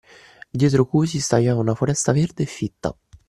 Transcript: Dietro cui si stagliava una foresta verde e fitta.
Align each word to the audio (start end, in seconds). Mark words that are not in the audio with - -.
Dietro 0.51 0.83
cui 0.87 1.05
si 1.05 1.19
stagliava 1.21 1.59
una 1.59 1.75
foresta 1.75 2.11
verde 2.11 2.41
e 2.41 2.45
fitta. 2.47 2.97